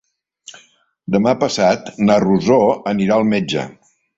Demà 1.17 1.35
passat 1.45 1.93
na 2.09 2.17
Rosó 2.27 2.59
anirà 2.95 3.21
al 3.21 3.31
metge. 3.37 3.69